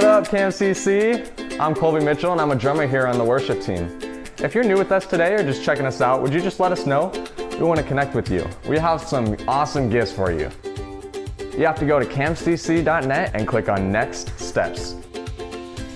What 0.00 0.08
up, 0.08 0.28
CamCC? 0.28 1.60
I'm 1.60 1.74
Colby 1.74 2.02
Mitchell, 2.02 2.32
and 2.32 2.40
I'm 2.40 2.52
a 2.52 2.56
drummer 2.56 2.86
here 2.86 3.06
on 3.06 3.18
the 3.18 3.24
worship 3.24 3.60
team. 3.60 4.00
If 4.38 4.54
you're 4.54 4.64
new 4.64 4.78
with 4.78 4.92
us 4.92 5.04
today 5.04 5.34
or 5.34 5.42
just 5.42 5.62
checking 5.62 5.84
us 5.84 6.00
out, 6.00 6.22
would 6.22 6.32
you 6.32 6.40
just 6.40 6.58
let 6.58 6.72
us 6.72 6.86
know? 6.86 7.12
We 7.36 7.64
want 7.64 7.80
to 7.80 7.84
connect 7.84 8.14
with 8.14 8.30
you. 8.30 8.48
We 8.66 8.78
have 8.78 9.02
some 9.02 9.36
awesome 9.46 9.90
gifts 9.90 10.10
for 10.10 10.32
you. 10.32 10.50
You 11.54 11.66
have 11.66 11.78
to 11.80 11.84
go 11.84 12.00
to 12.00 12.06
camcc.net 12.06 13.32
and 13.34 13.46
click 13.46 13.68
on 13.68 13.92
Next 13.92 14.40
Steps. 14.40 14.96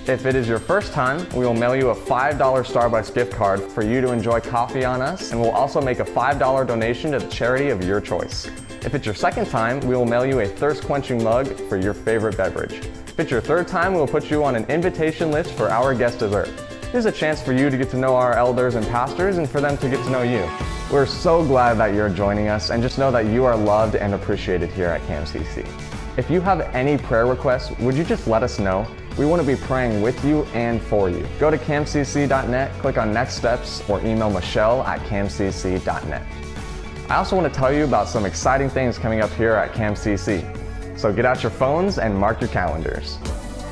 If 0.07 0.27
it 0.27 0.35
is 0.35 0.47
your 0.47 0.59
first 0.59 0.93
time, 0.93 1.27
we 1.31 1.47
will 1.47 1.55
mail 1.55 1.75
you 1.75 1.89
a 1.89 1.97
$5 1.97 2.37
Starbucks 2.37 3.15
gift 3.15 3.33
card 3.33 3.63
for 3.63 3.83
you 3.83 4.03
to 4.03 4.13
enjoy 4.13 4.39
coffee 4.39 4.85
on 4.85 5.01
us, 5.01 5.33
and 5.33 5.41
we'll 5.41 5.51
also 5.51 5.81
make 5.81 6.01
a 6.01 6.05
$5 6.05 6.67
donation 6.67 7.13
to 7.13 7.21
the 7.21 7.29
charity 7.29 7.71
of 7.71 7.83
your 7.83 8.03
choice. 8.03 8.49
If 8.83 8.95
it's 8.95 9.07
your 9.07 9.15
second 9.15 9.47
time, 9.47 9.81
we 9.81 9.97
will 9.97 10.05
mail 10.05 10.27
you 10.27 10.41
a 10.41 10.47
thirst 10.47 10.85
quenching 10.85 11.25
mug 11.25 11.49
for 11.71 11.79
your 11.79 11.95
favorite 11.95 12.37
beverage. 12.37 12.83
If 13.15 13.21
it's 13.21 13.31
your 13.31 13.41
third 13.41 13.69
time, 13.69 13.93
we 13.93 14.01
will 14.01 14.09
put 14.09 14.29
you 14.29 14.43
on 14.43 14.57
an 14.57 14.65
invitation 14.65 15.31
list 15.31 15.53
for 15.53 15.71
our 15.71 15.95
guest 15.95 16.19
dessert. 16.19 16.51
There's 16.91 17.05
a 17.05 17.13
chance 17.13 17.41
for 17.41 17.53
you 17.53 17.71
to 17.71 17.77
get 17.77 17.89
to 17.91 17.97
know 17.97 18.17
our 18.17 18.33
elders 18.33 18.75
and 18.75 18.85
pastors 18.89 19.39
and 19.39 19.49
for 19.49 19.61
them 19.61 19.79
to 19.79 19.89
get 19.89 20.03
to 20.03 20.11
know 20.11 20.23
you. 20.23 20.51
We're 20.93 21.07
so 21.07 21.45
glad 21.45 21.75
that 21.75 21.95
you're 21.95 22.09
joining 22.09 22.49
us 22.49 22.71
and 22.71 22.83
just 22.83 22.99
know 22.99 23.13
that 23.13 23.27
you 23.27 23.45
are 23.45 23.57
loved 23.57 23.95
and 23.95 24.15
appreciated 24.15 24.69
here 24.71 24.89
at 24.89 25.01
CamCC. 25.03 25.65
If 26.19 26.29
you 26.29 26.41
have 26.41 26.63
any 26.75 26.99
prayer 26.99 27.25
requests, 27.25 27.71
would 27.79 27.95
you 27.95 28.03
just 28.03 28.27
let 28.27 28.43
us 28.43 28.59
know? 28.59 28.85
We 29.17 29.27
want 29.27 29.41
to 29.41 29.47
be 29.47 29.55
praying 29.55 30.03
with 30.03 30.25
you 30.25 30.43
and 30.47 30.83
for 30.83 31.09
you. 31.09 31.25
Go 31.39 31.53
to 31.53 31.57
camcc.net, 31.57 32.73
click 32.81 32.99
on 32.99 33.13
Next 33.13 33.35
Steps, 33.35 33.89
or 33.89 34.01
email 34.01 34.29
Michelle 34.29 34.83
at 34.83 34.99
camcc.net. 35.03 36.23
I 37.09 37.15
also 37.15 37.37
want 37.37 37.55
to 37.55 37.57
tell 37.57 37.73
you 37.73 37.85
about 37.85 38.09
some 38.09 38.27
exciting 38.27 38.69
things 38.69 38.99
coming 38.99 39.21
up 39.21 39.31
here 39.35 39.53
at 39.53 39.73
CamCC. 39.73 40.64
So 40.97 41.13
get 41.13 41.25
out 41.25 41.43
your 41.43 41.51
phones 41.51 41.99
and 41.99 42.17
mark 42.17 42.41
your 42.41 42.51
calendars. 42.51 43.19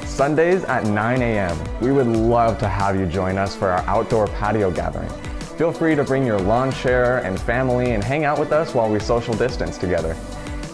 Sundays 0.06 0.64
at 0.64 0.84
9 0.84 1.22
a.m., 1.22 1.58
we 1.80 1.92
would 1.92 2.06
love 2.06 2.58
to 2.58 2.68
have 2.68 2.98
you 2.98 3.06
join 3.06 3.38
us 3.38 3.56
for 3.56 3.68
our 3.68 3.82
outdoor 3.86 4.26
patio 4.26 4.70
gathering. 4.70 5.08
Feel 5.56 5.72
free 5.72 5.94
to 5.94 6.04
bring 6.04 6.26
your 6.26 6.38
lawn 6.38 6.72
chair 6.72 7.18
and 7.18 7.40
family 7.40 7.92
and 7.92 8.02
hang 8.02 8.24
out 8.24 8.38
with 8.38 8.52
us 8.52 8.74
while 8.74 8.90
we 8.90 8.98
social 8.98 9.34
distance 9.34 9.78
together. 9.78 10.16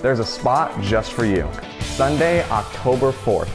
There's 0.01 0.19
a 0.19 0.25
spot 0.25 0.81
just 0.81 1.13
for 1.13 1.25
you. 1.25 1.49
Sunday, 1.81 2.43
October 2.51 3.13
4th, 3.13 3.51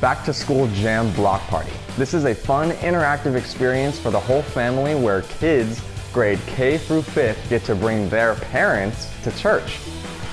Back 0.00 0.24
to 0.24 0.32
School 0.32 0.68
Jam 0.68 1.12
Block 1.14 1.40
Party. 1.48 1.72
This 1.96 2.14
is 2.14 2.24
a 2.24 2.34
fun, 2.34 2.70
interactive 2.70 3.34
experience 3.34 3.98
for 3.98 4.10
the 4.10 4.20
whole 4.20 4.42
family 4.42 4.94
where 4.94 5.22
kids 5.22 5.82
grade 6.12 6.38
K 6.46 6.78
through 6.78 7.02
5th 7.02 7.48
get 7.48 7.64
to 7.64 7.74
bring 7.74 8.08
their 8.08 8.36
parents 8.36 9.10
to 9.24 9.36
church. 9.36 9.80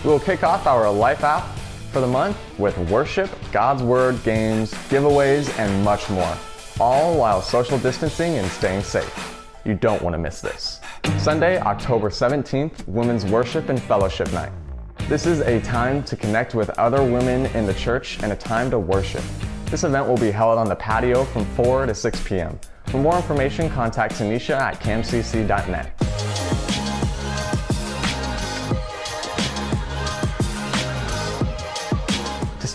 We 0.03 0.11
will 0.11 0.19
kick 0.19 0.43
off 0.43 0.67
our 0.67 0.91
Life 0.91 1.23
app 1.23 1.47
for 1.95 2.01
the 2.01 2.07
month 2.07 2.35
with 2.59 2.77
worship, 2.89 3.29
God's 3.53 3.81
Word, 3.81 4.21
games, 4.25 4.73
giveaways, 4.89 5.57
and 5.57 5.81
much 5.81 6.09
more, 6.09 6.37
all 6.77 7.17
while 7.17 7.41
social 7.41 7.79
distancing 7.79 8.33
and 8.35 8.51
staying 8.51 8.83
safe. 8.83 9.47
You 9.63 9.75
don't 9.75 10.01
want 10.01 10.13
to 10.13 10.17
miss 10.17 10.41
this. 10.41 10.81
Sunday, 11.17 11.57
October 11.57 12.09
17th, 12.09 12.85
Women's 12.85 13.23
Worship 13.23 13.69
and 13.69 13.81
Fellowship 13.81 14.29
Night. 14.33 14.51
This 15.07 15.25
is 15.25 15.39
a 15.39 15.61
time 15.61 16.03
to 16.03 16.17
connect 16.17 16.53
with 16.53 16.69
other 16.71 17.01
women 17.01 17.45
in 17.55 17.65
the 17.65 17.73
church 17.75 18.21
and 18.21 18.33
a 18.33 18.35
time 18.35 18.69
to 18.71 18.77
worship. 18.77 19.23
This 19.67 19.85
event 19.85 20.05
will 20.05 20.17
be 20.17 20.31
held 20.31 20.57
on 20.57 20.67
the 20.67 20.75
patio 20.75 21.23
from 21.23 21.45
4 21.55 21.85
to 21.85 21.95
6 21.95 22.23
p.m. 22.25 22.59
For 22.87 22.97
more 22.97 23.15
information, 23.15 23.69
contact 23.69 24.15
Tanisha 24.15 24.59
at 24.59 24.81
camcc.net. 24.81 26.04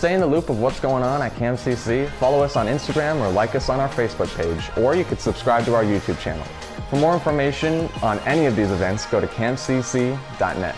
stay 0.01 0.15
in 0.15 0.19
the 0.19 0.25
loop 0.25 0.49
of 0.49 0.59
what's 0.59 0.79
going 0.79 1.03
on 1.03 1.21
at 1.21 1.31
CamCC, 1.35 2.09
follow 2.13 2.41
us 2.41 2.55
on 2.55 2.65
Instagram 2.65 3.19
or 3.19 3.29
like 3.29 3.53
us 3.53 3.69
on 3.69 3.79
our 3.79 3.87
Facebook 3.87 4.35
page, 4.35 4.75
or 4.83 4.95
you 4.95 5.03
could 5.03 5.19
subscribe 5.19 5.63
to 5.63 5.75
our 5.75 5.83
YouTube 5.83 6.19
channel. 6.19 6.43
For 6.89 6.95
more 6.95 7.13
information 7.13 7.87
on 8.01 8.17
any 8.21 8.47
of 8.47 8.55
these 8.55 8.71
events, 8.71 9.05
go 9.05 9.21
to 9.21 9.27
camcc.net. 9.27 10.75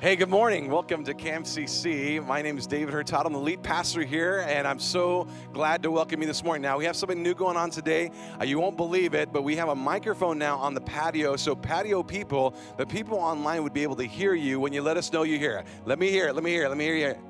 Hey, 0.00 0.16
good 0.16 0.28
morning. 0.28 0.68
Welcome 0.72 1.04
to 1.04 1.14
CamCC. 1.14 2.26
My 2.26 2.42
name 2.42 2.58
is 2.58 2.66
David 2.66 2.92
Hurtado. 2.92 3.26
I'm 3.26 3.32
the 3.32 3.38
lead 3.38 3.62
pastor 3.62 4.02
here, 4.02 4.44
and 4.48 4.66
I'm 4.66 4.80
so 4.80 5.28
glad 5.52 5.84
to 5.84 5.92
welcome 5.92 6.20
you 6.20 6.26
this 6.26 6.42
morning. 6.42 6.62
Now, 6.62 6.78
we 6.78 6.84
have 6.84 6.96
something 6.96 7.22
new 7.22 7.32
going 7.32 7.56
on 7.56 7.70
today. 7.70 8.10
Uh, 8.40 8.44
you 8.44 8.58
won't 8.58 8.76
believe 8.76 9.14
it, 9.14 9.32
but 9.32 9.42
we 9.42 9.54
have 9.54 9.68
a 9.68 9.74
microphone 9.74 10.36
now 10.36 10.58
on 10.58 10.74
the 10.74 10.80
patio. 10.80 11.36
So, 11.36 11.54
patio 11.54 12.02
people, 12.02 12.56
the 12.76 12.86
people 12.86 13.18
online 13.18 13.62
would 13.62 13.72
be 13.72 13.84
able 13.84 13.96
to 13.96 14.04
hear 14.04 14.34
you 14.34 14.58
when 14.58 14.72
you 14.72 14.82
let 14.82 14.96
us 14.96 15.12
know 15.12 15.22
you're 15.22 15.38
here. 15.38 15.62
Let 15.84 16.00
me 16.00 16.10
hear 16.10 16.26
it. 16.26 16.34
Let 16.34 16.42
me 16.42 16.50
hear 16.50 16.64
it. 16.64 16.68
Let 16.70 16.78
me 16.78 16.84
hear 16.84 16.96
you. 16.96 17.25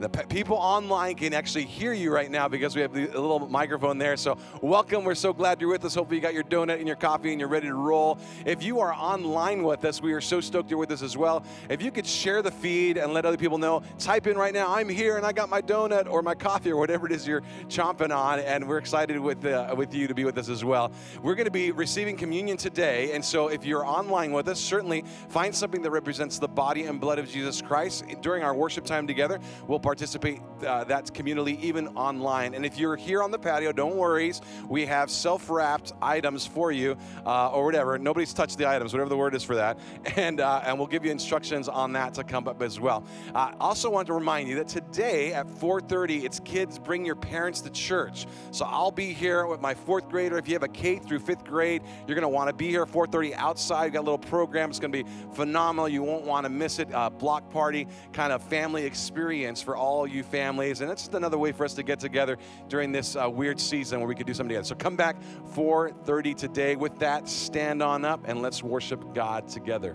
The 0.00 0.08
people 0.08 0.56
online 0.56 1.14
can 1.14 1.32
actually 1.32 1.66
hear 1.66 1.92
you 1.92 2.12
right 2.12 2.28
now 2.28 2.48
because 2.48 2.74
we 2.74 2.82
have 2.82 2.92
the, 2.92 3.06
a 3.16 3.20
little 3.20 3.48
microphone 3.48 3.96
there. 3.96 4.16
So, 4.16 4.36
welcome. 4.60 5.04
We're 5.04 5.14
so 5.14 5.32
glad 5.32 5.60
you're 5.60 5.70
with 5.70 5.84
us. 5.84 5.94
Hopefully, 5.94 6.16
you 6.16 6.22
got 6.22 6.34
your 6.34 6.42
donut 6.42 6.78
and 6.78 6.86
your 6.88 6.96
coffee 6.96 7.30
and 7.30 7.38
you're 7.38 7.48
ready 7.48 7.68
to 7.68 7.74
roll. 7.74 8.18
If 8.44 8.64
you 8.64 8.80
are 8.80 8.92
online 8.92 9.62
with 9.62 9.84
us, 9.84 10.02
we 10.02 10.12
are 10.12 10.20
so 10.20 10.40
stoked 10.40 10.68
you're 10.68 10.80
with 10.80 10.90
us 10.90 11.00
as 11.00 11.16
well. 11.16 11.44
If 11.68 11.80
you 11.80 11.92
could 11.92 12.08
share 12.08 12.42
the 12.42 12.50
feed 12.50 12.96
and 12.96 13.14
let 13.14 13.24
other 13.24 13.36
people 13.36 13.56
know, 13.56 13.84
type 14.00 14.26
in 14.26 14.36
right 14.36 14.52
now, 14.52 14.74
I'm 14.74 14.88
here 14.88 15.16
and 15.16 15.24
I 15.24 15.30
got 15.30 15.48
my 15.48 15.62
donut 15.62 16.10
or 16.10 16.22
my 16.22 16.34
coffee 16.34 16.72
or 16.72 16.76
whatever 16.76 17.06
it 17.06 17.12
is 17.12 17.24
you're 17.24 17.42
chomping 17.68 18.12
on. 18.12 18.40
And 18.40 18.68
we're 18.68 18.78
excited 18.78 19.20
with, 19.20 19.44
uh, 19.44 19.76
with 19.78 19.94
you 19.94 20.08
to 20.08 20.14
be 20.14 20.24
with 20.24 20.38
us 20.38 20.48
as 20.48 20.64
well. 20.64 20.90
We're 21.22 21.36
going 21.36 21.44
to 21.44 21.52
be 21.52 21.70
receiving 21.70 22.16
communion 22.16 22.56
today. 22.56 23.12
And 23.12 23.24
so, 23.24 23.46
if 23.46 23.64
you're 23.64 23.86
online 23.86 24.32
with 24.32 24.48
us, 24.48 24.58
certainly 24.58 25.04
find 25.28 25.54
something 25.54 25.82
that 25.82 25.92
represents 25.92 26.40
the 26.40 26.48
body 26.48 26.86
and 26.86 27.00
blood 27.00 27.20
of 27.20 27.28
Jesus 27.28 27.62
Christ. 27.62 28.04
During 28.22 28.42
our 28.42 28.54
worship 28.54 28.84
time 28.84 29.06
together, 29.06 29.38
we'll 29.68 29.83
participate 29.84 30.40
uh, 30.66 30.82
that 30.84 31.04
communally 31.12 31.60
even 31.60 31.88
online. 31.88 32.54
And 32.54 32.64
if 32.64 32.78
you're 32.78 32.96
here 32.96 33.22
on 33.22 33.30
the 33.30 33.38
patio, 33.38 33.70
don't 33.70 33.96
worry. 33.96 34.32
We 34.66 34.86
have 34.86 35.10
self-wrapped 35.10 35.92
items 36.00 36.46
for 36.46 36.72
you, 36.72 36.96
uh, 37.26 37.50
or 37.50 37.66
whatever. 37.66 37.98
Nobody's 37.98 38.32
touched 38.32 38.56
the 38.56 38.66
items, 38.66 38.94
whatever 38.94 39.10
the 39.10 39.16
word 39.16 39.34
is 39.34 39.44
for 39.44 39.56
that. 39.56 39.78
And 40.16 40.40
uh, 40.40 40.62
and 40.64 40.78
we'll 40.78 40.86
give 40.86 41.04
you 41.04 41.10
instructions 41.10 41.68
on 41.68 41.92
that 41.94 42.14
to 42.14 42.24
come 42.24 42.46
up 42.46 42.62
as 42.62 42.78
well. 42.78 43.04
I 43.34 43.52
also 43.58 43.90
want 43.90 44.06
to 44.06 44.12
remind 44.12 44.48
you 44.48 44.54
that 44.56 44.68
today 44.68 45.34
at 45.34 45.46
4:30, 45.46 46.24
it's 46.24 46.40
kids 46.40 46.78
bring 46.78 47.04
your 47.04 47.16
parents 47.16 47.60
to 47.62 47.70
church. 47.70 48.26
So 48.52 48.64
I'll 48.64 48.92
be 48.92 49.12
here 49.12 49.46
with 49.46 49.60
my 49.60 49.74
fourth 49.74 50.08
grader. 50.08 50.38
If 50.38 50.46
you 50.46 50.54
have 50.54 50.62
a 50.62 50.68
K 50.68 50.98
through 50.98 51.18
fifth 51.18 51.44
grade, 51.44 51.82
you're 52.06 52.14
going 52.14 52.22
to 52.22 52.28
want 52.28 52.48
to 52.48 52.54
be 52.54 52.68
here 52.68 52.86
4:30 52.86 53.34
outside. 53.34 53.84
We've 53.84 53.92
got 53.94 54.00
a 54.00 54.08
little 54.08 54.18
program. 54.18 54.70
It's 54.70 54.78
going 54.78 54.92
to 54.92 55.02
be 55.02 55.10
phenomenal. 55.34 55.88
You 55.88 56.02
won't 56.02 56.24
want 56.24 56.44
to 56.44 56.50
miss 56.50 56.78
it. 56.78 56.94
Uh, 56.94 57.10
block 57.10 57.50
party 57.50 57.88
kind 58.12 58.32
of 58.32 58.42
family 58.44 58.84
experience 58.84 59.60
for 59.60 59.73
all 59.76 60.06
you 60.06 60.22
families. 60.22 60.80
And 60.80 60.90
it's 60.90 61.02
just 61.02 61.14
another 61.14 61.38
way 61.38 61.52
for 61.52 61.64
us 61.64 61.74
to 61.74 61.82
get 61.82 62.00
together 62.00 62.38
during 62.68 62.92
this 62.92 63.16
uh, 63.16 63.28
weird 63.28 63.60
season 63.60 64.00
where 64.00 64.08
we 64.08 64.14
could 64.14 64.26
do 64.26 64.34
something 64.34 64.50
together. 64.50 64.66
So 64.66 64.74
come 64.74 64.96
back 64.96 65.16
4:30 65.54 66.36
today. 66.36 66.76
With 66.76 66.98
that, 67.00 67.28
stand 67.28 67.82
on 67.82 68.04
up 68.04 68.24
and 68.26 68.42
let's 68.42 68.62
worship 68.62 69.14
God 69.14 69.48
together. 69.48 69.94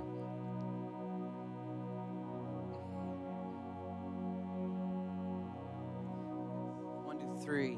One, 7.05 7.19
two, 7.19 7.37
three. 7.43 7.77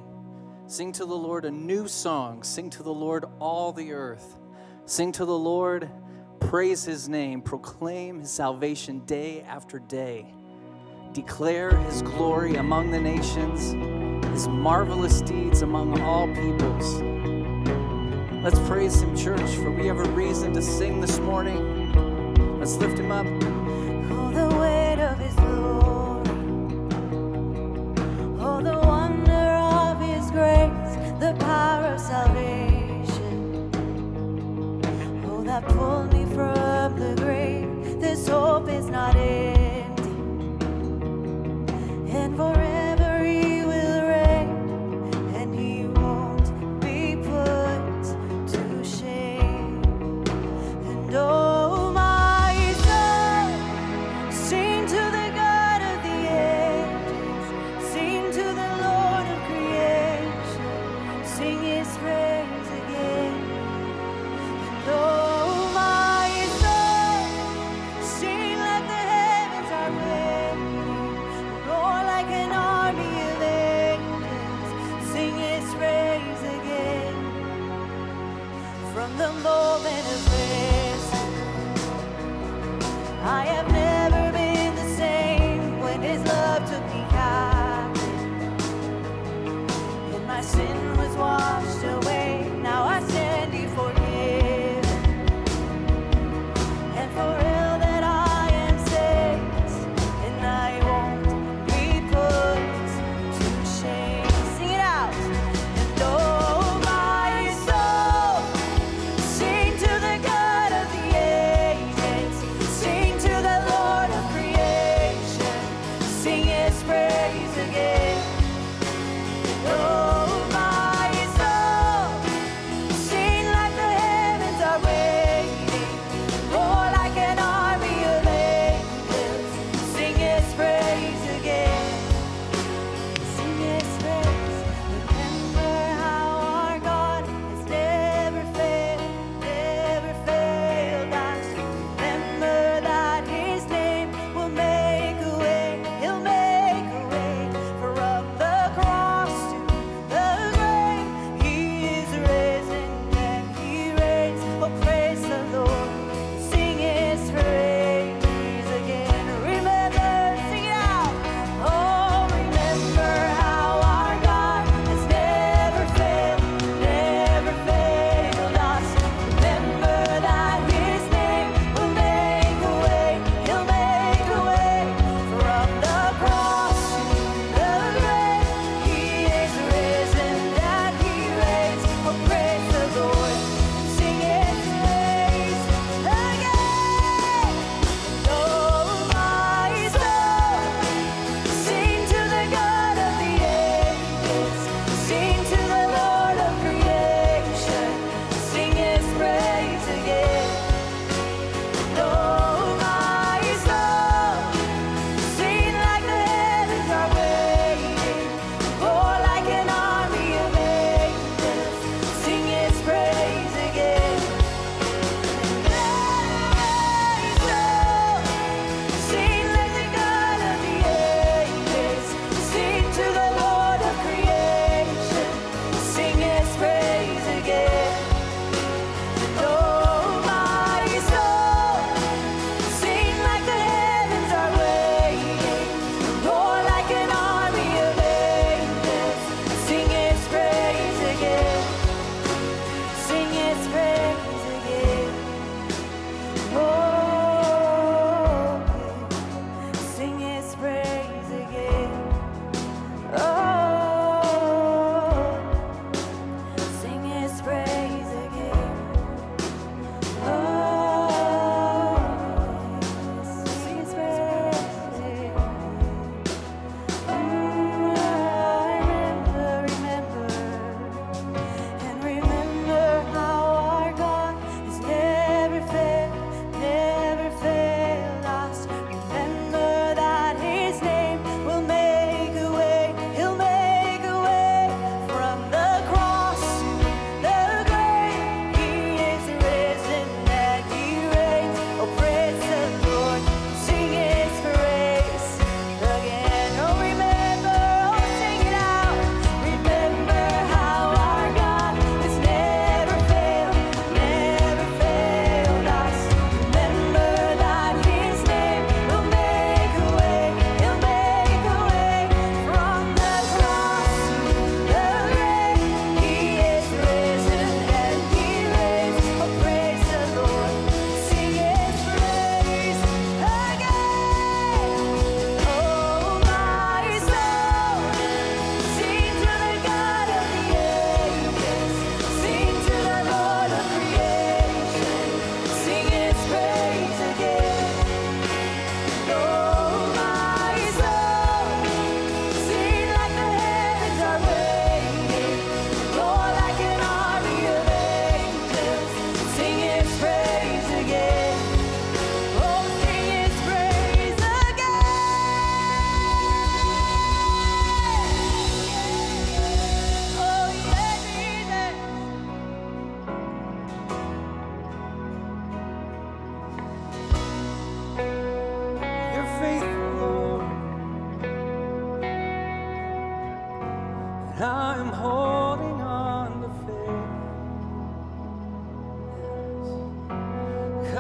Sing 0.68 0.92
to 0.94 1.06
the 1.06 1.16
Lord 1.16 1.46
a 1.46 1.52
new 1.52 1.88
song. 1.88 2.44
Sing 2.44 2.70
to 2.72 2.84
the 2.84 2.94
Lord 2.94 3.26
all 3.40 3.74
the 3.74 3.92
earth. 3.92 4.38
Sing 4.86 5.12
to 5.14 5.26
the 5.26 5.38
Lord, 5.38 5.90
praise 6.40 6.84
his 6.84 7.08
name, 7.08 7.42
proclaim 7.42 8.20
his 8.20 8.32
salvation 8.32 9.06
day 9.06 9.42
after 9.42 9.80
day. 9.80 10.34
Declare 11.14 11.76
his 11.80 12.02
glory 12.04 12.56
among 12.56 12.92
the 12.92 13.00
nations, 13.00 13.74
his 14.28 14.48
marvelous 14.48 15.22
deeds 15.22 15.62
among 15.62 16.00
all 16.00 16.26
peoples. 16.28 17.02
Let's 18.42 18.60
praise 18.68 19.02
him, 19.02 19.16
church, 19.18 19.52
for 19.58 19.72
we 19.72 19.88
have 19.88 20.00
a 20.00 20.10
reason 20.12 20.54
to 20.54 20.62
sing 20.62 21.02
this 21.02 21.20
morning. 21.20 21.92
Let's 22.60 22.78
lift 22.78 22.98
him 22.98 23.12
up. 23.12 23.28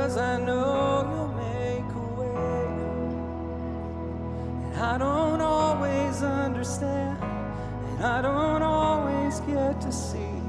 Cause 0.01 0.17
I 0.17 0.39
know 0.39 1.05
you'll 1.11 1.27
make 1.27 1.89
a 1.93 2.07
way. 2.19 2.73
And 4.65 4.75
I 4.75 4.97
don't 4.97 5.41
always 5.41 6.23
understand, 6.23 7.21
and 7.21 8.03
I 8.03 8.23
don't 8.23 8.63
always 8.63 9.41
get 9.41 9.79
to 9.81 9.91
see, 9.91 10.41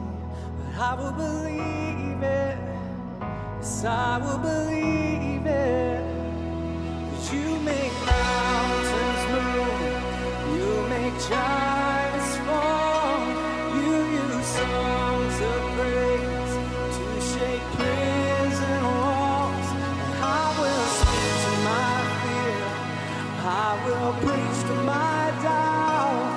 but 0.57 0.81
I 0.81 0.95
will 0.95 1.13
believe 1.13 2.23
it. 2.23 2.57
Yes, 3.61 3.85
I 3.85 4.17
will 4.25 4.39
believe. 4.39 5.02
I 23.55 23.75
will 23.85 24.15
preach 24.15 24.61
to 24.69 24.75
my 24.83 25.31
doubt. 25.43 26.32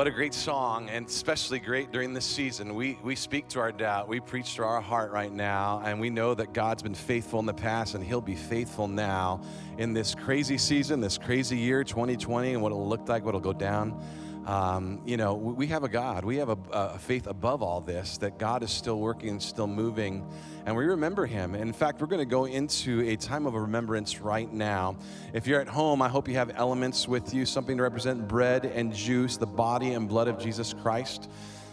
What 0.00 0.06
a 0.06 0.10
great 0.10 0.32
song, 0.32 0.88
and 0.88 1.06
especially 1.06 1.58
great 1.58 1.92
during 1.92 2.14
this 2.14 2.24
season. 2.24 2.74
We, 2.74 2.98
we 3.04 3.14
speak 3.14 3.48
to 3.48 3.60
our 3.60 3.70
doubt, 3.70 4.08
we 4.08 4.18
preach 4.18 4.54
to 4.54 4.62
our 4.62 4.80
heart 4.80 5.12
right 5.12 5.30
now, 5.30 5.82
and 5.84 6.00
we 6.00 6.08
know 6.08 6.32
that 6.32 6.54
God's 6.54 6.82
been 6.82 6.94
faithful 6.94 7.38
in 7.38 7.44
the 7.44 7.52
past, 7.52 7.94
and 7.94 8.02
He'll 8.02 8.22
be 8.22 8.34
faithful 8.34 8.88
now 8.88 9.42
in 9.76 9.92
this 9.92 10.14
crazy 10.14 10.56
season, 10.56 11.02
this 11.02 11.18
crazy 11.18 11.58
year, 11.58 11.84
2020, 11.84 12.54
and 12.54 12.62
what 12.62 12.72
it'll 12.72 12.88
look 12.88 13.10
like, 13.10 13.26
what 13.26 13.32
it'll 13.32 13.42
go 13.42 13.52
down. 13.52 14.02
Um, 14.46 15.02
you 15.04 15.16
know, 15.16 15.34
we 15.34 15.66
have 15.66 15.84
a 15.84 15.88
God, 15.88 16.24
we 16.24 16.36
have 16.36 16.48
a, 16.48 16.58
a 16.72 16.98
faith 16.98 17.26
above 17.26 17.62
all 17.62 17.80
this, 17.80 18.16
that 18.18 18.38
God 18.38 18.62
is 18.62 18.70
still 18.70 18.98
working, 18.98 19.38
still 19.38 19.66
moving, 19.66 20.26
and 20.64 20.74
we 20.74 20.84
remember 20.84 21.26
Him. 21.26 21.54
In 21.54 21.72
fact, 21.72 22.00
we're 22.00 22.06
going 22.06 22.20
to 22.20 22.24
go 22.24 22.46
into 22.46 23.00
a 23.08 23.16
time 23.16 23.46
of 23.46 23.54
remembrance 23.54 24.20
right 24.20 24.50
now. 24.52 24.96
If 25.34 25.46
you're 25.46 25.60
at 25.60 25.68
home, 25.68 26.00
I 26.00 26.08
hope 26.08 26.26
you 26.26 26.34
have 26.34 26.52
elements 26.56 27.06
with 27.06 27.34
you, 27.34 27.44
something 27.44 27.76
to 27.76 27.82
represent 27.82 28.28
bread 28.28 28.64
and 28.64 28.94
juice, 28.94 29.36
the 29.36 29.46
body 29.46 29.92
and 29.92 30.08
blood 30.08 30.26
of 30.26 30.38
Jesus 30.38 30.72
Christ. 30.72 31.30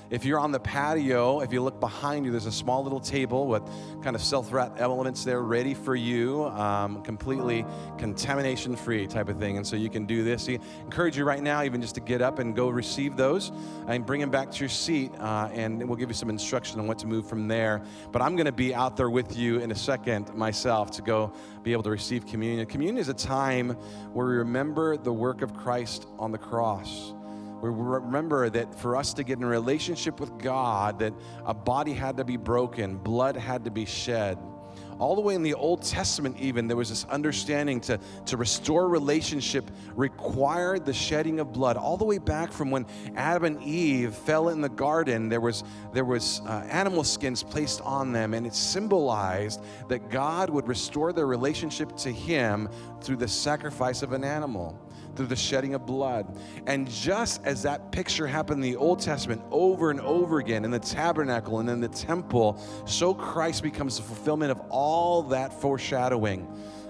If 0.09 0.23
you're 0.23 0.39
on 0.39 0.53
the 0.53 0.59
patio, 0.59 1.41
if 1.41 1.51
you 1.51 1.61
look 1.61 1.81
behind 1.81 2.25
you, 2.25 2.31
there's 2.31 2.45
a 2.45 2.51
small 2.51 2.81
little 2.81 3.01
table 3.01 3.47
with 3.47 3.61
kind 4.01 4.15
of 4.15 4.21
self 4.21 4.53
wrapped 4.53 4.79
elements 4.79 5.25
there 5.25 5.41
ready 5.41 5.73
for 5.73 5.95
you, 5.95 6.45
um, 6.45 7.03
completely 7.03 7.65
contamination 7.97 8.77
free 8.77 9.05
type 9.05 9.27
of 9.27 9.37
thing. 9.37 9.57
And 9.57 9.67
so 9.67 9.75
you 9.75 9.89
can 9.89 10.05
do 10.05 10.23
this. 10.23 10.47
I 10.47 10.59
encourage 10.85 11.17
you 11.17 11.25
right 11.25 11.43
now, 11.43 11.61
even 11.63 11.81
just 11.81 11.95
to 11.95 12.01
get 12.01 12.21
up 12.21 12.39
and 12.39 12.55
go 12.55 12.69
receive 12.69 13.17
those 13.17 13.51
and 13.87 14.05
bring 14.05 14.21
them 14.21 14.31
back 14.31 14.49
to 14.51 14.59
your 14.59 14.69
seat. 14.69 15.11
Uh, 15.19 15.49
and 15.51 15.85
we'll 15.85 15.97
give 15.97 16.09
you 16.09 16.15
some 16.15 16.29
instruction 16.29 16.79
on 16.79 16.87
what 16.87 16.99
to 16.99 17.07
move 17.07 17.27
from 17.27 17.49
there. 17.49 17.81
But 18.13 18.21
I'm 18.21 18.37
going 18.37 18.45
to 18.45 18.53
be 18.53 18.73
out 18.73 18.95
there 18.95 19.09
with 19.09 19.35
you 19.35 19.59
in 19.59 19.71
a 19.71 19.75
second 19.75 20.33
myself 20.33 20.89
to 20.91 21.01
go 21.01 21.33
be 21.63 21.73
able 21.73 21.83
to 21.83 21.91
receive 21.91 22.25
communion. 22.25 22.65
Communion 22.65 22.97
is 22.97 23.09
a 23.09 23.13
time 23.13 23.71
where 24.13 24.25
we 24.25 24.35
remember 24.35 24.95
the 24.95 25.11
work 25.11 25.41
of 25.41 25.53
Christ 25.53 26.07
on 26.17 26.31
the 26.31 26.37
cross. 26.37 27.13
We 27.61 27.69
remember 27.69 28.49
that 28.51 28.75
for 28.75 28.95
us 28.95 29.13
to 29.15 29.23
get 29.23 29.39
in 29.39 29.43
a 29.43 29.47
relationship 29.47 30.19
with 30.19 30.37
God, 30.37 30.99
that 30.99 31.13
a 31.45 31.53
body 31.53 31.93
had 31.93 32.17
to 32.17 32.23
be 32.23 32.37
broken, 32.37 32.97
blood 32.97 33.35
had 33.35 33.65
to 33.65 33.71
be 33.71 33.85
shed. 33.85 34.37
All 34.99 35.15
the 35.15 35.21
way 35.21 35.35
in 35.35 35.43
the 35.43 35.53
Old 35.53 35.83
Testament, 35.83 36.37
even, 36.39 36.67
there 36.67 36.77
was 36.77 36.89
this 36.89 37.05
understanding 37.05 37.79
to, 37.81 37.99
to 38.25 38.37
restore 38.37 38.87
relationship 38.87 39.69
required 39.95 40.85
the 40.85 40.93
shedding 40.93 41.39
of 41.39 41.53
blood. 41.53 41.77
All 41.77 41.97
the 41.97 42.05
way 42.05 42.17
back 42.17 42.51
from 42.51 42.71
when 42.71 42.85
Adam 43.15 43.43
and 43.43 43.61
Eve 43.61 44.15
fell 44.15 44.49
in 44.49 44.59
the 44.59 44.69
garden, 44.69 45.29
there 45.29 45.41
was, 45.41 45.63
there 45.93 46.05
was 46.05 46.41
uh, 46.47 46.65
animal 46.69 47.03
skins 47.03 47.43
placed 47.43 47.81
on 47.81 48.11
them, 48.11 48.33
and 48.33 48.47
it 48.47 48.55
symbolized 48.55 49.61
that 49.87 50.09
God 50.09 50.49
would 50.49 50.67
restore 50.67 51.13
their 51.13 51.27
relationship 51.27 51.95
to 51.97 52.11
Him 52.11 52.67
through 53.01 53.17
the 53.17 53.27
sacrifice 53.27 54.01
of 54.01 54.13
an 54.13 54.23
animal 54.23 54.79
through 55.17 55.27
the 55.27 55.35
shedding 55.35 55.73
of 55.73 55.85
blood. 55.85 56.37
And 56.67 56.89
just 56.89 57.43
as 57.43 57.63
that 57.63 57.91
picture 57.91 58.27
happened 58.27 58.63
in 58.63 58.71
the 58.71 58.77
Old 58.77 59.01
Testament 59.01 59.41
over 59.51 59.91
and 59.91 59.99
over 59.99 60.39
again 60.39 60.63
in 60.63 60.71
the 60.71 60.79
tabernacle 60.79 61.59
and 61.59 61.69
in 61.69 61.81
the 61.81 61.89
temple, 61.89 62.61
so 62.85 63.13
Christ 63.13 63.63
becomes 63.63 63.97
the 63.97 64.03
fulfillment 64.03 64.51
of 64.51 64.61
all 64.69 65.23
that 65.23 65.51
foreshadowing. 65.59 66.47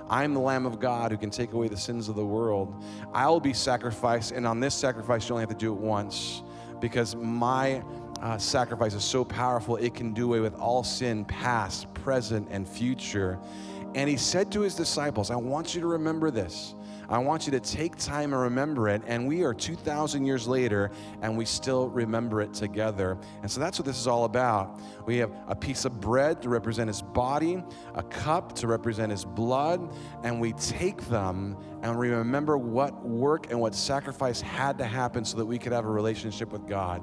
I'm 0.09 0.33
the 0.33 0.39
Lamb 0.39 0.65
of 0.65 0.79
God 0.79 1.11
who 1.11 1.17
can 1.17 1.29
take 1.29 1.53
away 1.53 1.67
the 1.67 1.77
sins 1.77 2.07
of 2.07 2.15
the 2.15 2.25
world. 2.25 2.83
I'll 3.13 3.39
be 3.39 3.53
sacrificed, 3.53 4.31
and 4.31 4.45
on 4.45 4.59
this 4.59 4.75
sacrifice, 4.75 5.27
you 5.27 5.35
only 5.35 5.41
have 5.41 5.49
to 5.49 5.55
do 5.55 5.73
it 5.73 5.79
once 5.79 6.43
because 6.79 7.15
my 7.15 7.83
uh, 8.21 8.37
sacrifice 8.37 8.93
is 8.93 9.03
so 9.03 9.23
powerful, 9.23 9.75
it 9.77 9.93
can 9.93 10.13
do 10.13 10.25
away 10.25 10.39
with 10.39 10.55
all 10.55 10.83
sin, 10.83 11.25
past, 11.25 11.91
present, 11.93 12.47
and 12.49 12.67
future. 12.67 13.39
And 13.95 14.09
he 14.09 14.17
said 14.17 14.51
to 14.51 14.61
his 14.61 14.75
disciples, 14.75 15.31
I 15.31 15.35
want 15.35 15.73
you 15.73 15.81
to 15.81 15.87
remember 15.87 16.31
this. 16.31 16.75
I 17.09 17.19
want 17.19 17.45
you 17.47 17.51
to 17.51 17.59
take 17.59 17.95
time 17.95 18.33
and 18.33 18.41
remember 18.41 18.89
it. 18.89 19.01
And 19.07 19.27
we 19.27 19.43
are 19.43 19.53
2,000 19.53 20.25
years 20.25 20.45
later, 20.45 20.91
and 21.21 21.37
we 21.37 21.45
still 21.45 21.87
remember 21.89 22.41
it 22.41 22.53
together. 22.53 23.17
And 23.41 23.49
so 23.49 23.61
that's 23.61 23.79
what 23.79 23.85
this 23.85 23.97
is 23.97 24.07
all 24.07 24.25
about. 24.25 24.77
We 25.05 25.17
have 25.17 25.31
a 25.47 25.55
piece 25.55 25.85
of 25.85 26.01
bread 26.01 26.41
to 26.41 26.49
represent 26.49 26.89
his 26.89 27.01
body, 27.01 27.63
a 27.95 28.03
cup 28.03 28.53
to 28.55 28.67
represent 28.67 29.09
his 29.11 29.23
blood, 29.23 29.89
and 30.23 30.41
we 30.41 30.51
take 30.53 31.01
them 31.07 31.57
and 31.81 31.97
we 31.97 32.09
remember 32.09 32.57
what 32.57 33.05
work 33.05 33.51
and 33.51 33.59
what 33.59 33.73
sacrifice 33.73 34.41
had 34.41 34.77
to 34.79 34.85
happen 34.85 35.23
so 35.23 35.37
that 35.37 35.45
we 35.45 35.57
could 35.57 35.71
have 35.71 35.85
a 35.85 35.89
relationship 35.89 36.51
with 36.51 36.67
God. 36.67 37.01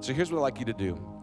So 0.00 0.12
here's 0.12 0.32
what 0.32 0.38
I'd 0.38 0.42
like 0.42 0.58
you 0.58 0.64
to 0.66 0.72
do 0.72 1.13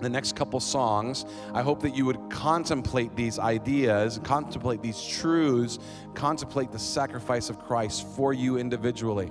the 0.00 0.08
next 0.08 0.36
couple 0.36 0.60
songs, 0.60 1.24
I 1.52 1.62
hope 1.62 1.80
that 1.82 1.96
you 1.96 2.04
would 2.06 2.30
contemplate 2.30 3.14
these 3.16 3.38
ideas, 3.38 4.20
contemplate 4.22 4.82
these 4.82 5.02
truths, 5.02 5.78
contemplate 6.14 6.72
the 6.72 6.78
sacrifice 6.78 7.50
of 7.50 7.58
Christ 7.58 8.06
for 8.08 8.32
you 8.32 8.58
individually. 8.58 9.30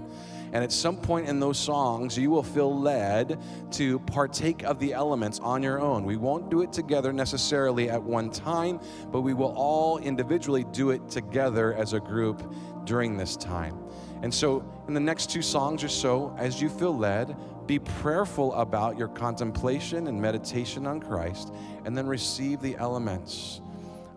And 0.54 0.64
at 0.64 0.72
some 0.72 0.98
point 0.98 1.28
in 1.28 1.40
those 1.40 1.58
songs, 1.58 2.16
you 2.16 2.30
will 2.30 2.44
feel 2.44 2.80
led 2.80 3.40
to 3.72 4.00
partake 4.00 4.64
of 4.64 4.78
the 4.78 4.94
elements 4.94 5.40
on 5.40 5.64
your 5.64 5.82
own. 5.82 6.04
We 6.06 6.16
won't 6.16 6.52
do 6.52 6.62
it 6.62 6.72
together 6.72 7.12
necessarily 7.12 7.90
at 7.90 8.02
one 8.02 8.30
time, 8.30 8.80
but 9.12 9.22
we 9.22 9.34
will 9.34 9.54
all 9.58 9.98
individually 9.98 10.64
do 10.72 10.92
it 10.92 11.10
together 11.10 11.74
as 11.74 11.94
a 11.94 12.00
group 12.00 12.54
during 12.86 13.18
this 13.18 13.36
time. 13.36 13.80
And 14.24 14.34
so, 14.34 14.64
in 14.88 14.94
the 14.94 15.02
next 15.02 15.30
two 15.30 15.42
songs 15.42 15.84
or 15.84 15.90
so, 15.90 16.34
as 16.40 16.62
you 16.62 16.70
feel 16.70 16.98
led, 16.98 17.36
be 17.68 17.78
prayerful 17.78 18.54
about 18.54 18.98
your 18.98 19.10
contemplation 19.10 20.08
and 20.08 20.20
meditation 20.20 20.88
on 20.88 21.02
Christ, 21.02 21.54
and 21.84 21.96
then 21.96 22.08
receive 22.08 22.62
the 22.62 22.78
elements 22.78 23.60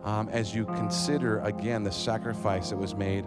um, 0.05 0.29
as 0.29 0.55
you 0.55 0.65
consider 0.65 1.41
again 1.41 1.83
the 1.83 1.91
sacrifice 1.91 2.71
that 2.71 2.77
was 2.77 2.95
made 2.95 3.25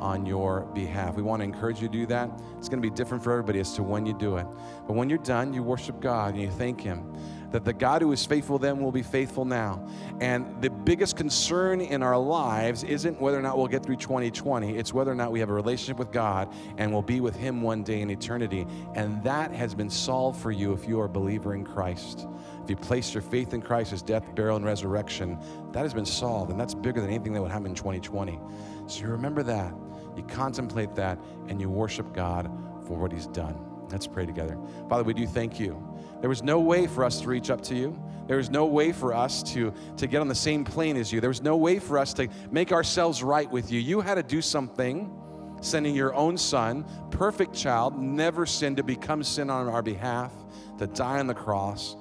on 0.00 0.24
your 0.24 0.62
behalf. 0.74 1.16
We 1.16 1.22
want 1.22 1.40
to 1.40 1.44
encourage 1.44 1.82
you 1.82 1.88
to 1.88 1.92
do 1.92 2.06
that. 2.06 2.30
It's 2.58 2.68
going 2.68 2.82
to 2.82 2.88
be 2.88 2.94
different 2.94 3.22
for 3.22 3.30
everybody 3.32 3.60
as 3.60 3.74
to 3.74 3.82
when 3.82 4.06
you 4.06 4.14
do 4.14 4.38
it. 4.38 4.46
But 4.86 4.94
when 4.94 5.10
you're 5.10 5.18
done, 5.18 5.52
you 5.52 5.62
worship 5.62 6.00
God 6.00 6.32
and 6.32 6.42
you 6.42 6.50
thank 6.50 6.80
Him 6.80 7.14
that 7.52 7.64
the 7.64 7.72
God 7.72 8.02
who 8.02 8.12
is 8.12 8.24
faithful 8.24 8.58
then 8.58 8.82
will 8.82 8.92
be 8.92 9.02
faithful 9.02 9.44
now. 9.44 9.86
And 10.20 10.60
the 10.60 10.70
biggest 10.70 11.16
concern 11.16 11.80
in 11.80 12.02
our 12.02 12.18
lives 12.18 12.82
isn't 12.82 13.20
whether 13.20 13.38
or 13.38 13.42
not 13.42 13.56
we'll 13.56 13.68
get 13.68 13.84
through 13.84 13.96
2020, 13.96 14.76
it's 14.76 14.92
whether 14.92 15.10
or 15.10 15.14
not 15.14 15.32
we 15.32 15.40
have 15.40 15.50
a 15.50 15.54
relationship 15.54 15.98
with 15.98 16.10
God 16.10 16.52
and 16.78 16.92
will 16.92 17.02
be 17.02 17.20
with 17.20 17.36
Him 17.36 17.62
one 17.62 17.82
day 17.82 18.00
in 18.00 18.10
eternity. 18.10 18.66
And 18.94 19.22
that 19.24 19.52
has 19.52 19.74
been 19.74 19.90
solved 19.90 20.40
for 20.40 20.50
you 20.50 20.72
if 20.72 20.88
you 20.88 21.00
are 21.00 21.04
a 21.04 21.08
believer 21.08 21.54
in 21.54 21.64
Christ. 21.64 22.26
If 22.64 22.70
you 22.70 22.76
place 22.76 23.12
your 23.12 23.22
faith 23.22 23.54
in 23.54 23.60
Christ, 23.60 23.90
His 23.90 24.02
death, 24.02 24.34
burial, 24.34 24.56
and 24.56 24.64
resurrection, 24.64 25.38
that 25.72 25.82
has 25.82 25.94
been 25.94 26.06
solved. 26.06 26.50
And 26.50 26.58
that's 26.58 26.74
bigger 26.74 27.00
than 27.00 27.10
anything 27.10 27.32
that 27.34 27.42
would 27.42 27.50
happen 27.50 27.66
in 27.66 27.74
2020. 27.74 28.38
So 28.86 29.00
you 29.02 29.08
remember 29.08 29.42
that, 29.42 29.74
you 30.16 30.22
contemplate 30.24 30.94
that, 30.94 31.18
and 31.48 31.60
you 31.60 31.68
worship 31.68 32.12
God 32.14 32.50
for 32.86 32.96
what 32.96 33.12
He's 33.12 33.26
done. 33.26 33.58
Let's 33.90 34.06
pray 34.06 34.24
together. 34.24 34.58
Father, 34.88 35.04
we 35.04 35.12
do 35.12 35.26
thank 35.26 35.60
you 35.60 35.91
there 36.22 36.28
was 36.28 36.44
no 36.44 36.60
way 36.60 36.86
for 36.86 37.04
us 37.04 37.20
to 37.22 37.26
reach 37.28 37.50
up 37.50 37.60
to 37.62 37.74
you. 37.74 38.00
There 38.28 38.36
was 38.36 38.48
no 38.48 38.64
way 38.64 38.92
for 38.92 39.12
us 39.12 39.42
to, 39.54 39.74
to 39.96 40.06
get 40.06 40.20
on 40.20 40.28
the 40.28 40.36
same 40.36 40.64
plane 40.64 40.96
as 40.96 41.12
you. 41.12 41.20
There 41.20 41.28
was 41.28 41.42
no 41.42 41.56
way 41.56 41.80
for 41.80 41.98
us 41.98 42.14
to 42.14 42.28
make 42.52 42.70
ourselves 42.70 43.24
right 43.24 43.50
with 43.50 43.72
you. 43.72 43.80
You 43.80 44.00
had 44.00 44.14
to 44.14 44.22
do 44.22 44.40
something, 44.40 45.12
sending 45.60 45.96
your 45.96 46.14
own 46.14 46.38
son, 46.38 46.86
perfect 47.10 47.56
child, 47.56 48.00
never 48.00 48.46
sinned, 48.46 48.76
to 48.76 48.84
become 48.84 49.24
sin 49.24 49.50
on 49.50 49.66
our 49.66 49.82
behalf, 49.82 50.32
to 50.78 50.86
die 50.86 51.18
on 51.18 51.26
the 51.26 51.34
cross, 51.34 51.96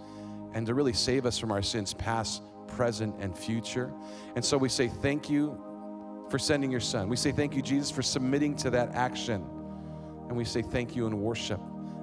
and 0.53 0.67
to 0.67 0.75
really 0.75 0.93
save 0.93 1.25
us 1.25 1.39
from 1.39 1.51
our 1.51 1.63
sins, 1.63 1.95
past, 1.95 2.43
present, 2.67 3.15
and 3.19 3.35
future. 3.35 3.91
And 4.35 4.45
so 4.45 4.55
we 4.55 4.69
say 4.69 4.87
thank 4.87 5.31
you 5.31 5.59
for 6.29 6.37
sending 6.37 6.69
your 6.69 6.79
son. 6.79 7.09
We 7.09 7.17
say 7.17 7.31
thank 7.31 7.55
you, 7.55 7.63
Jesus, 7.63 7.89
for 7.89 8.03
submitting 8.03 8.55
to 8.57 8.69
that 8.69 8.93
action. 8.93 9.43
And 10.27 10.37
we 10.37 10.45
say 10.45 10.61
thank 10.61 10.95
you 10.95 11.07
in 11.07 11.19
worship 11.19 11.59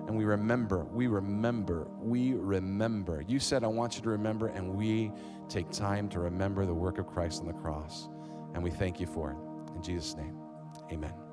and 0.09 0.16
we 0.16 0.25
remember, 0.25 0.87
we 0.87 1.07
remember, 1.07 1.87
we 2.01 2.33
remember. 2.33 3.23
You 3.29 3.38
said, 3.38 3.62
I 3.62 3.66
want 3.66 3.97
you 3.97 4.03
to 4.03 4.09
remember, 4.09 4.49
and 4.49 4.75
we 4.75 5.12
take 5.51 5.71
time 5.71 6.09
to 6.09 6.18
remember 6.18 6.64
the 6.64 6.73
work 6.73 6.97
of 6.97 7.07
Christ 7.07 7.42
on 7.42 7.47
the 7.47 7.53
cross. 7.53 8.09
And 8.55 8.62
we 8.64 8.71
thank 8.71 9.01
you 9.01 9.07
for 9.07 9.33
it. 9.33 9.75
In 9.77 9.83
Jesus' 9.83 10.16
name, 10.16 10.35
amen. 10.90 11.27